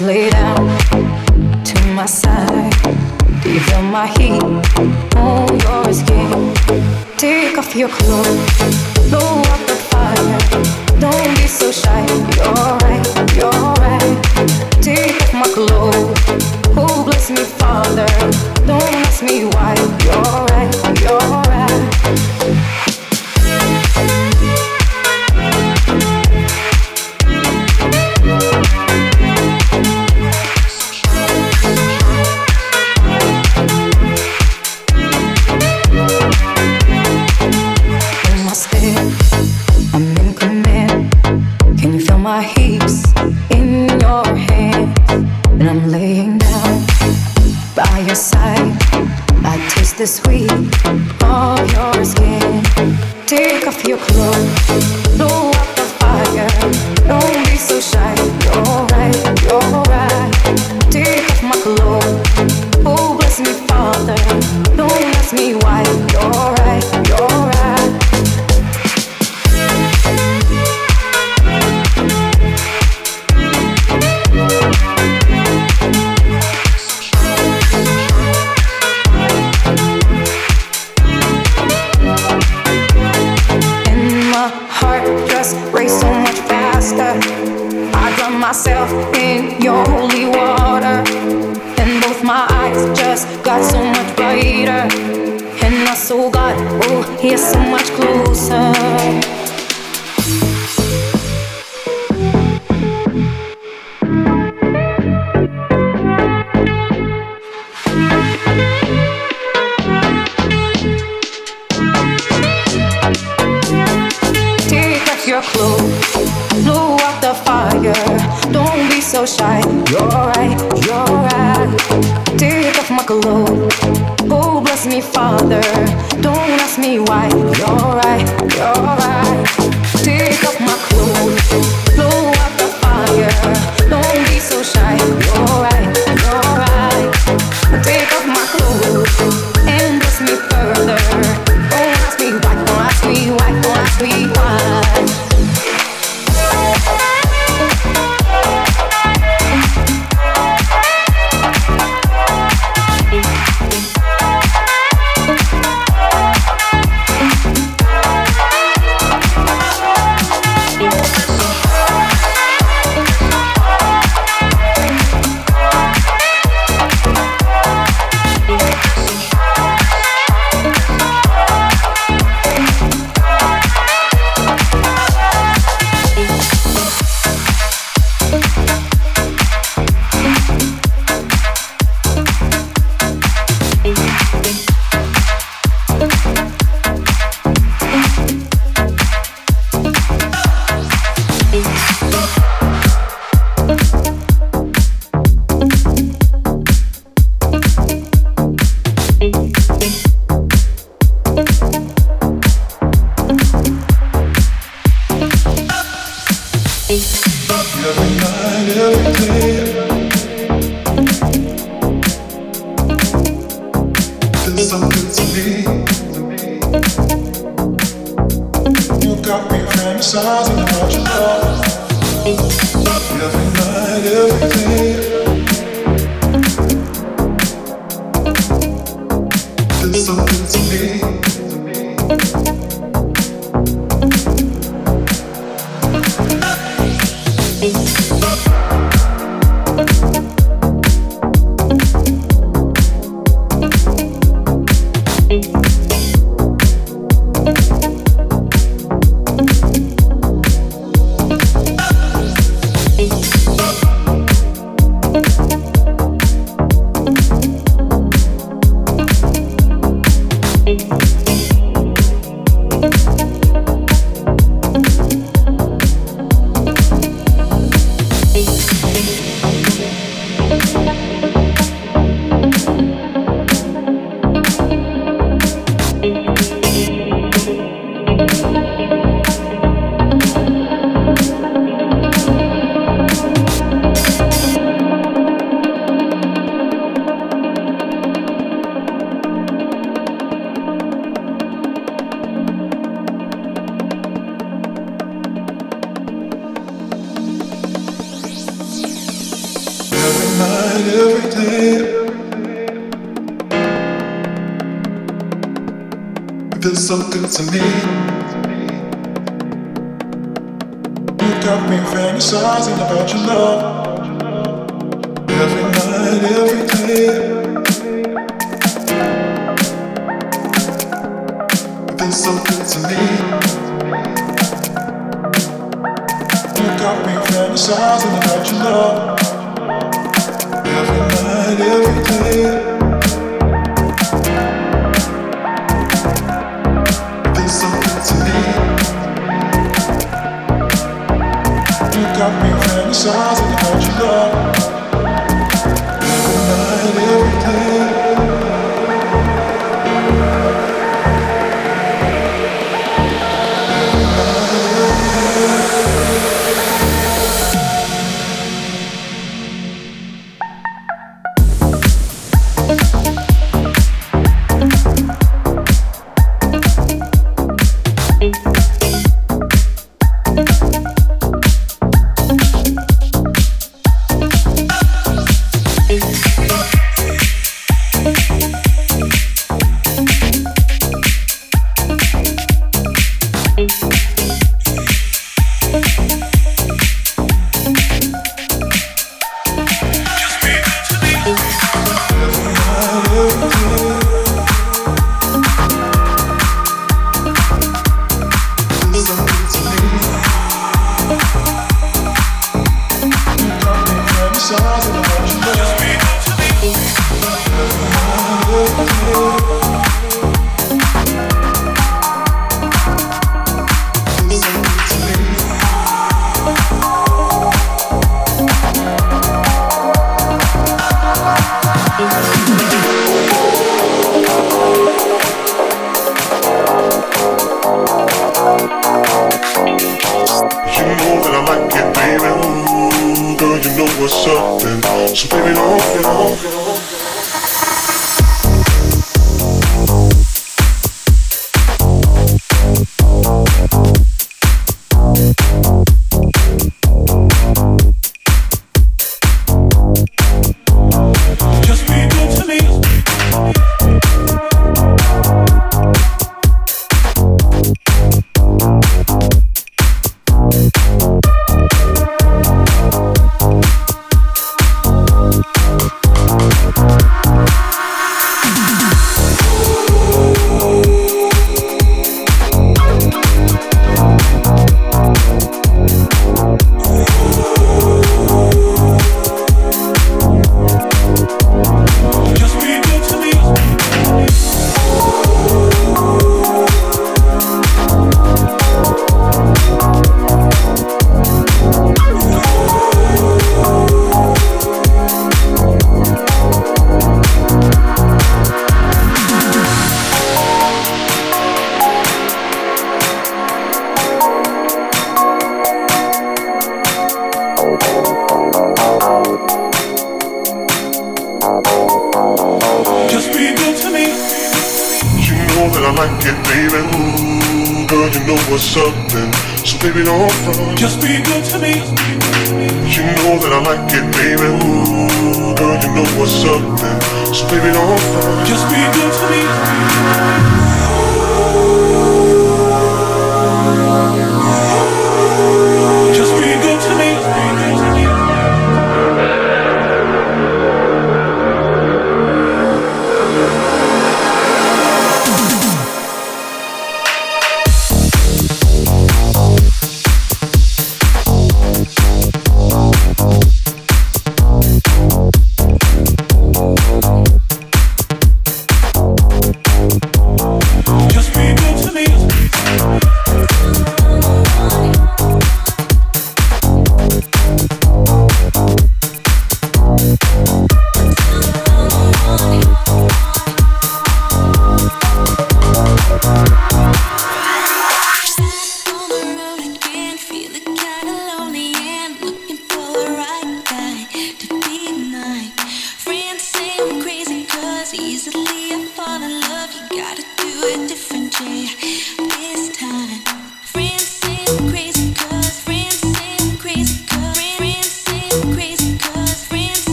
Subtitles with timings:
[0.00, 0.78] Lay down
[1.62, 2.72] to my side.
[3.44, 4.40] You feel my heat
[5.14, 6.54] oh, on your skin?
[7.18, 10.38] Take off your clothes, blow up the fire.
[11.00, 12.06] Don't be so shy.
[12.34, 12.79] You're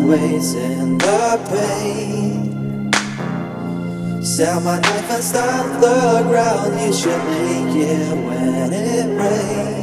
[0.00, 2.90] always in the pain.
[4.22, 6.80] Sell my knife and stop the ground.
[6.80, 9.79] You should make it when it rains.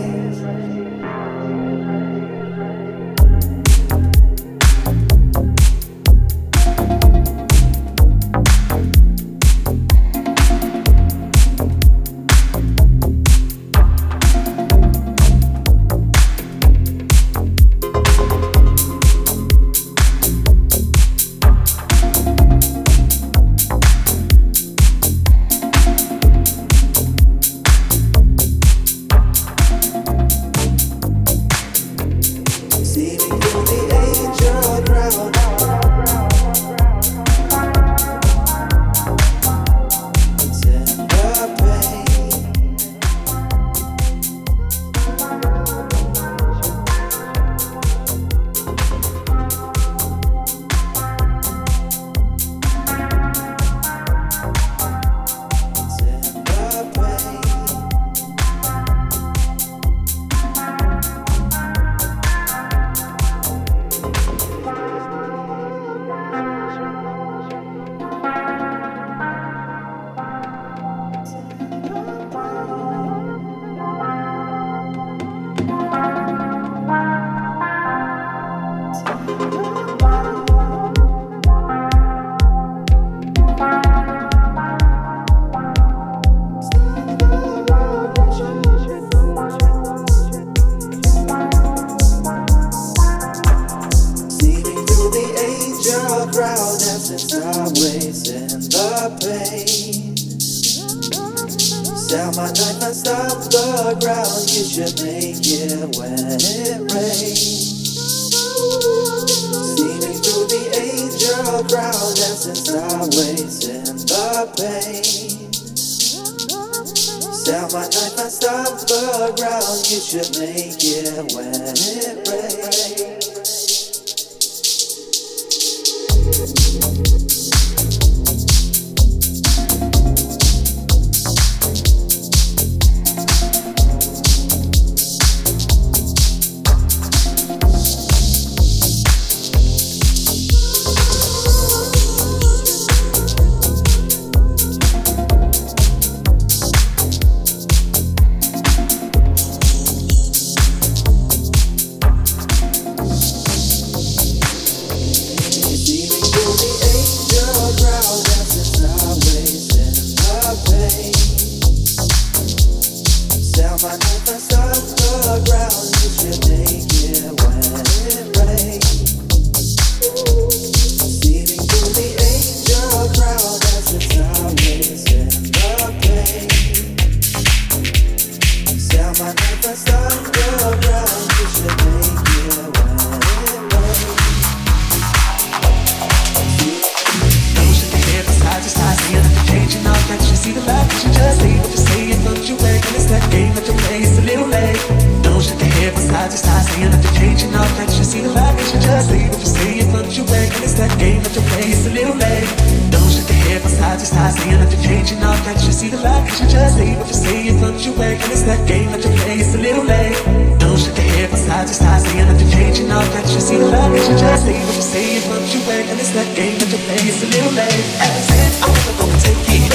[190.68, 193.76] about you just leave what you say and fluctuate And it's that game that you
[193.88, 194.76] play, it's a little late
[195.24, 198.04] Don't shake your head from side to side Saying that you're changing all that you
[198.04, 200.92] see the light Cause you just say what you say and fluctuate And it's that
[201.00, 202.50] game that you play, it's a little late
[202.92, 205.72] Don't shake your head from side to side Saying that you're changing all that you
[205.72, 208.62] see the light Cause you just say what you say and fluctuate And it's that
[208.68, 210.20] game that you play, it's a little late
[210.60, 213.40] Don't shake your head from side to side Saying that you're changing all that you
[213.40, 216.30] see the light Cause you just say what you say and fluctuate And it's that
[216.36, 219.67] game that you play, it's a little late As if I wanna go take it.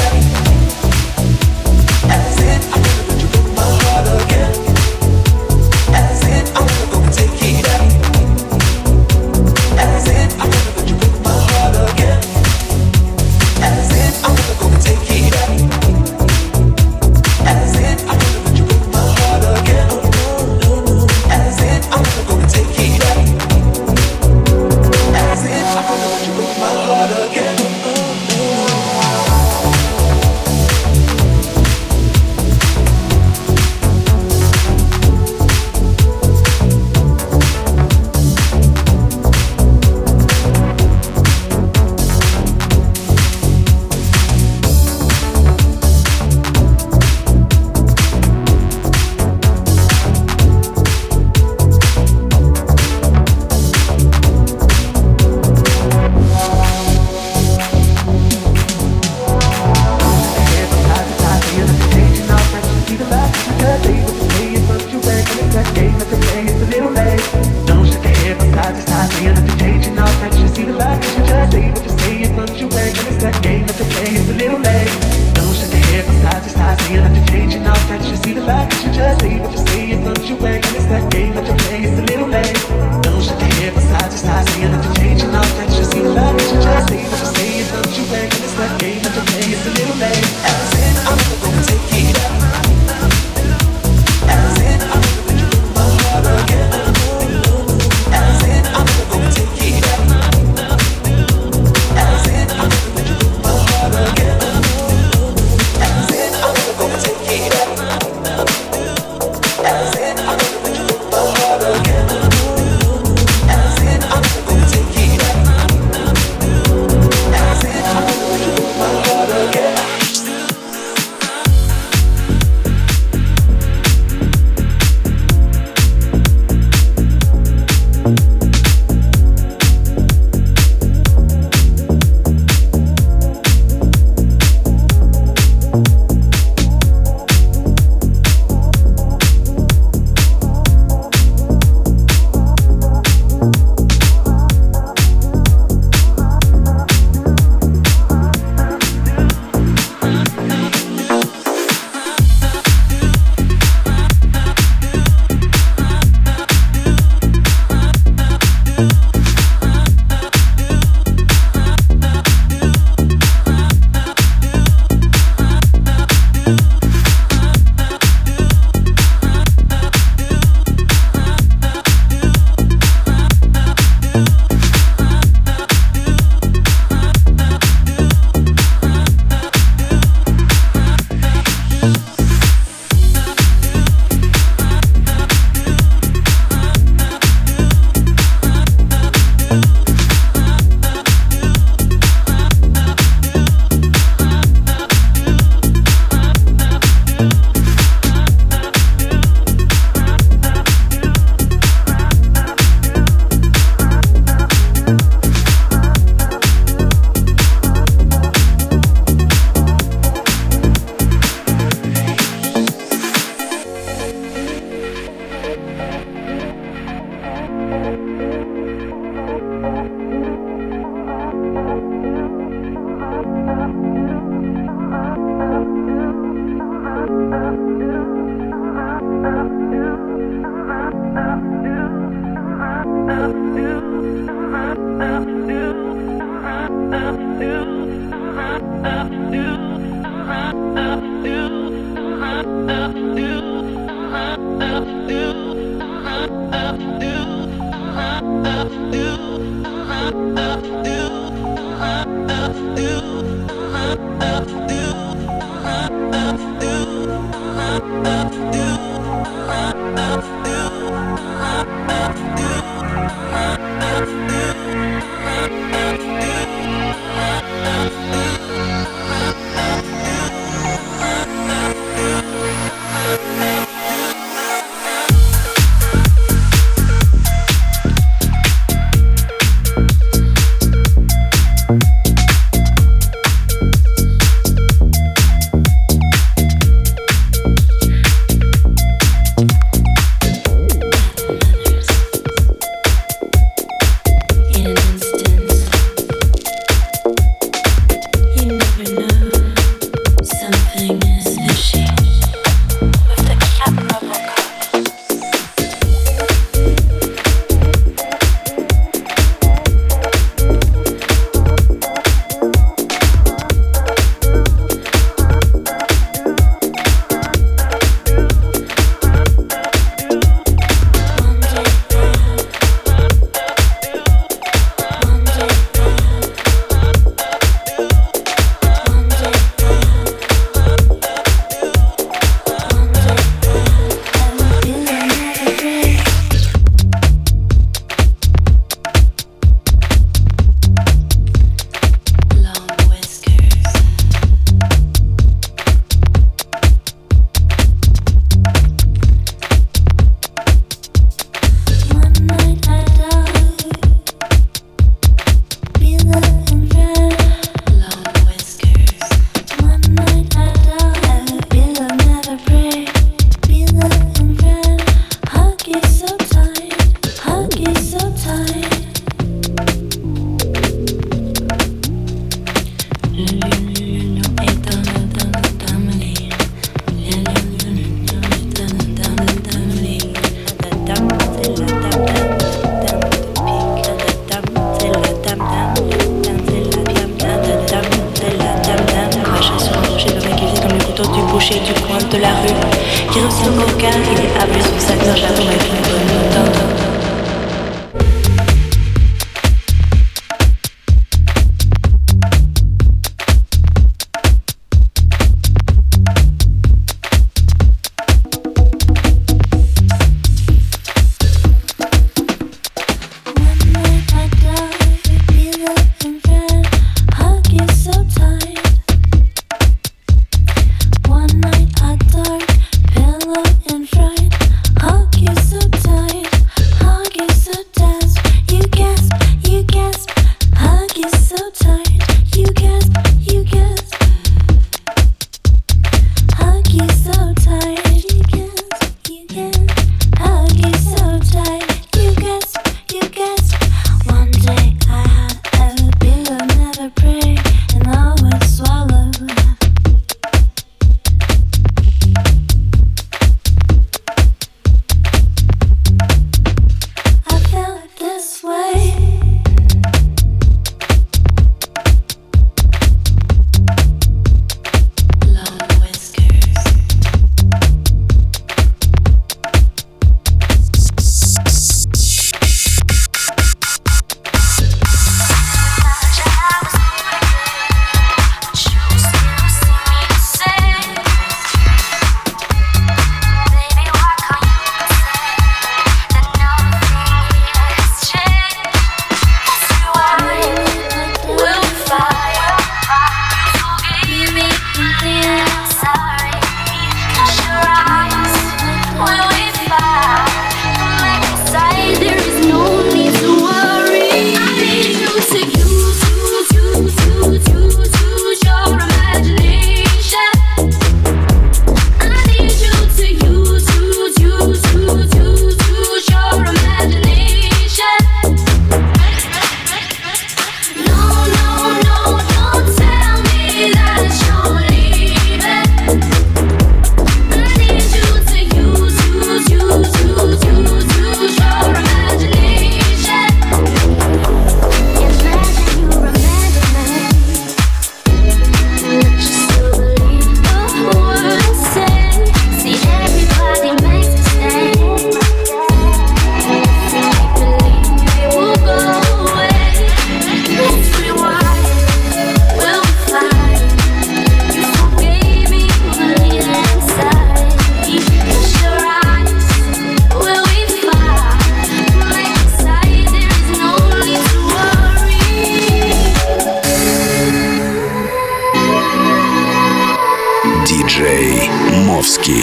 [373.14, 373.61] You.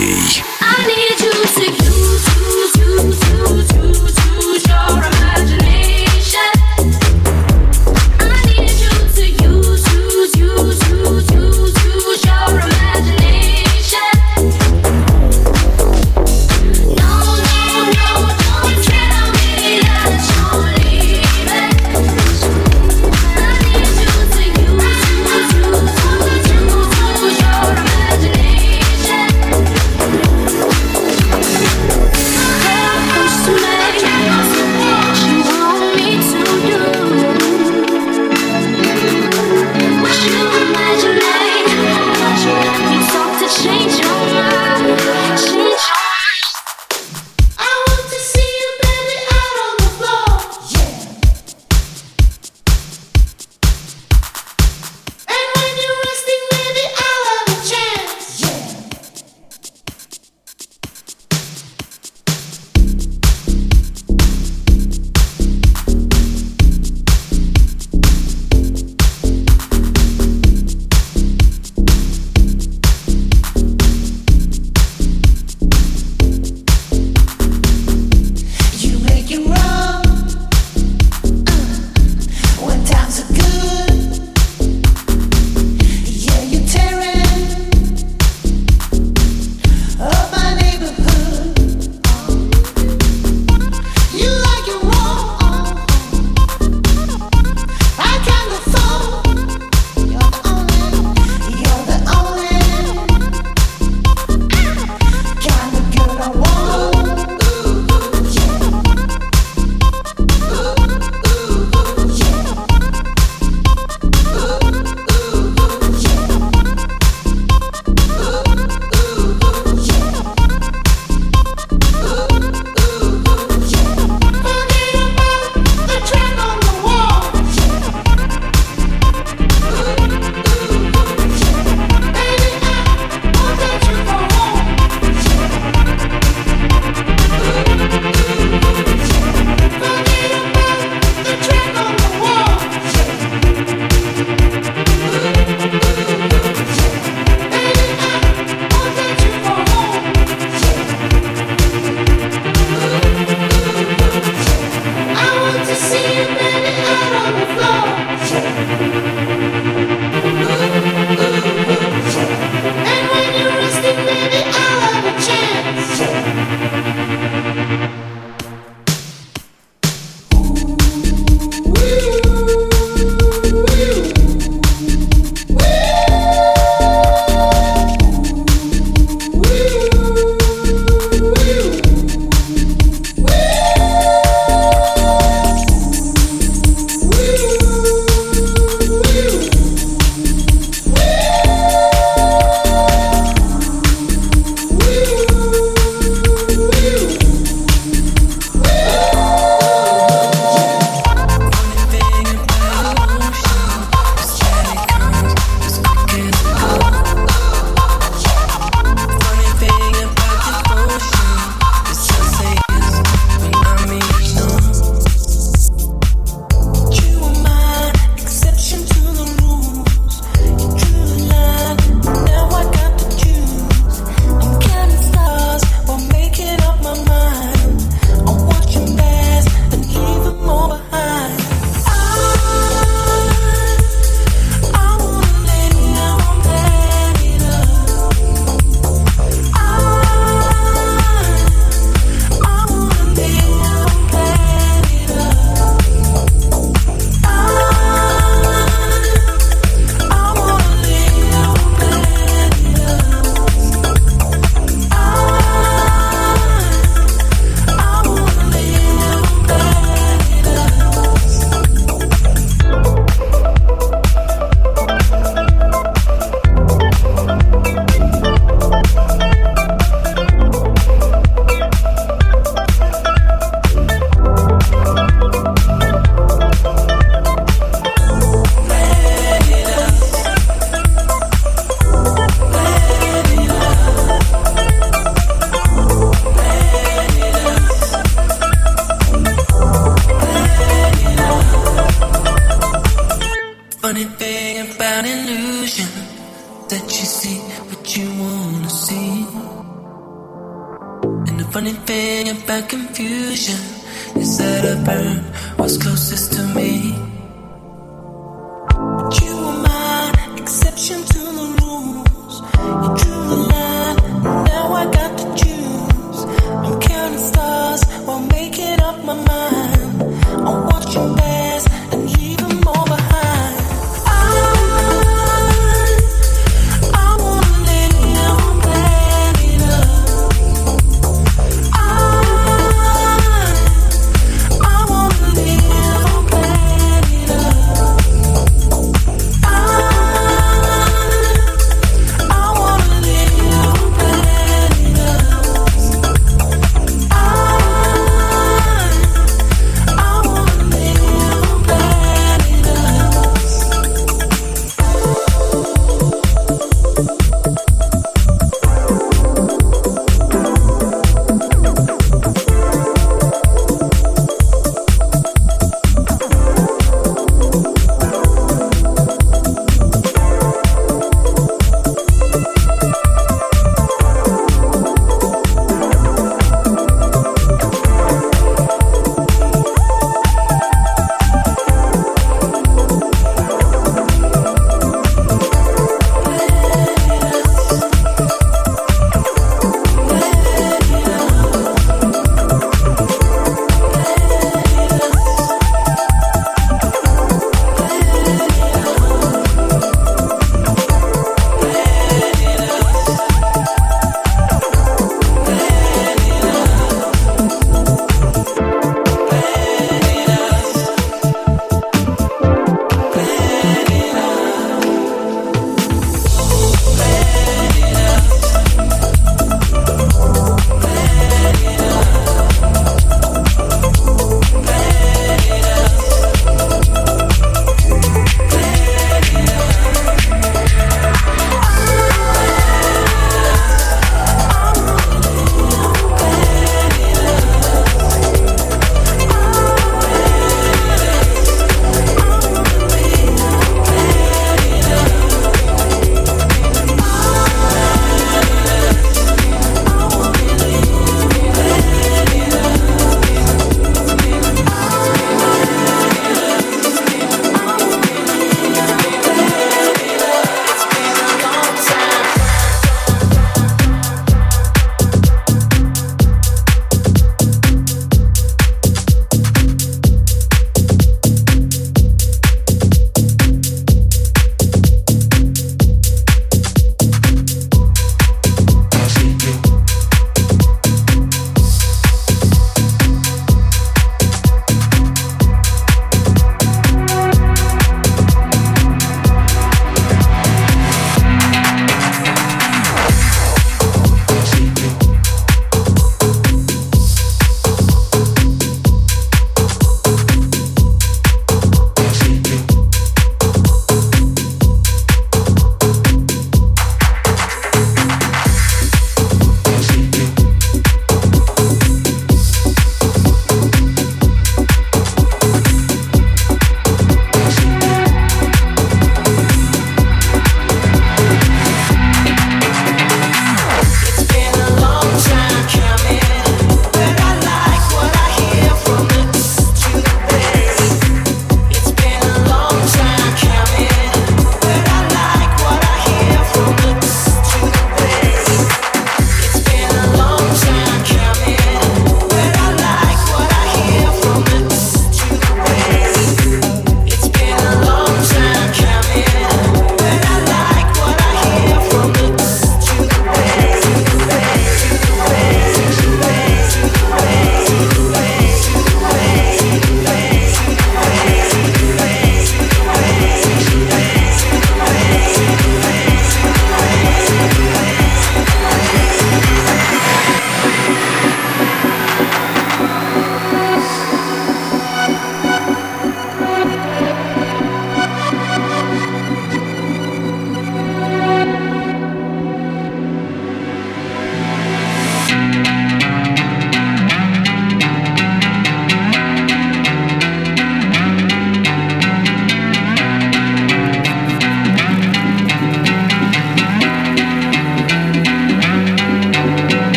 [0.00, 1.97] I need you to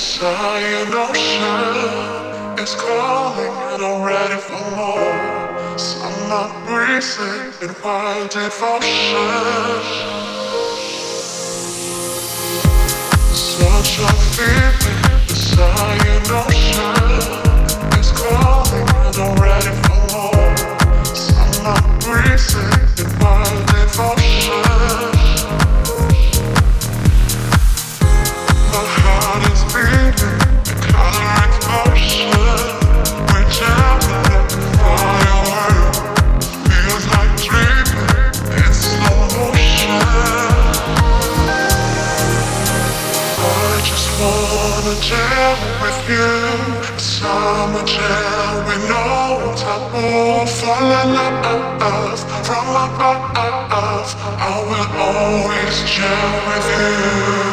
[0.00, 0.64] High
[0.96, 5.78] ocean is calling and I'm ready for more.
[5.78, 8.80] So I'm not breathing in wild devotion.
[13.34, 16.96] Such a feeling, the Zion ocean
[18.00, 20.56] is calling and I'm ready for more.
[21.14, 22.89] So I'm not breathing.
[46.10, 50.46] perfume, summer jam with no taboo.
[50.46, 51.28] For la la
[51.80, 56.66] us, from above, I will always jam with
[57.44, 57.49] you.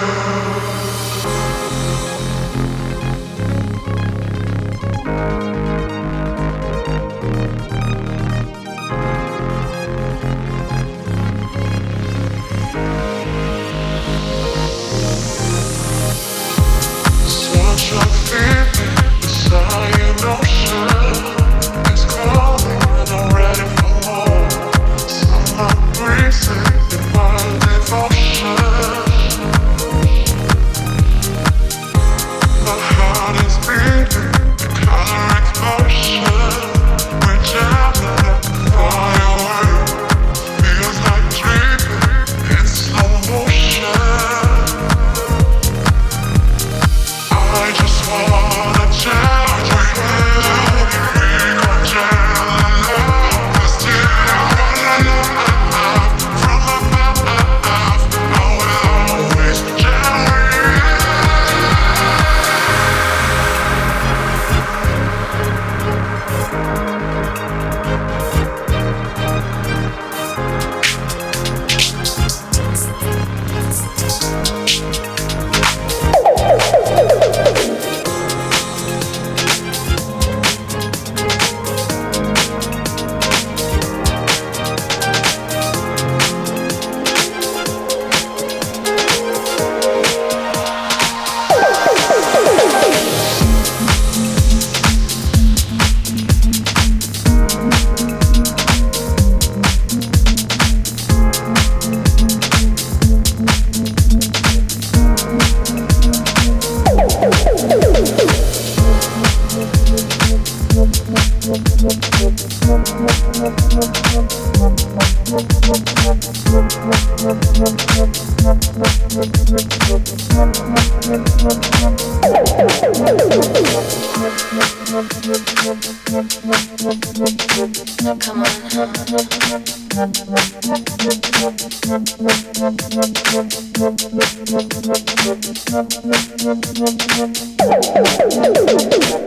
[129.98, 130.18] Thank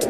[0.04, 0.09] you.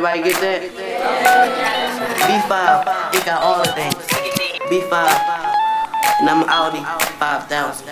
[0.00, 0.62] Everybody get that?
[2.24, 3.92] B5, it got all the things.
[4.72, 4.96] B5,
[6.20, 6.80] and I'm Audi
[7.20, 7.86] 5000.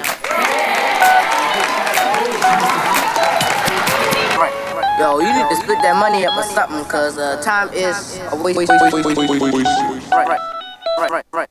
[4.99, 8.37] Yo, you need to split that money up or something, cause uh, time is a
[8.43, 8.57] waste.
[10.11, 11.49] Right, right, right, right.